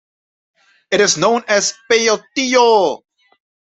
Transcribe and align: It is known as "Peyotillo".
It 0.89 0.99
is 0.99 1.15
known 1.17 1.43
as 1.47 1.75
"Peyotillo". 1.87 3.03